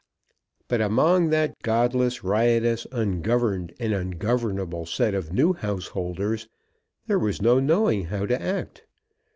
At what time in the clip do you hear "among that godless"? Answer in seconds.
0.81-2.23